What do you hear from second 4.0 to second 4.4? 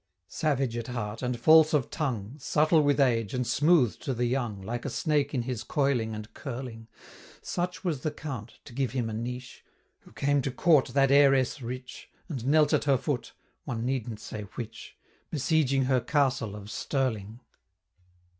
the